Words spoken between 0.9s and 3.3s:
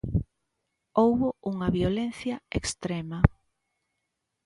Houbo unha violencia extrema.